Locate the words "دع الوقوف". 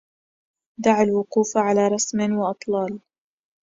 0.79-1.57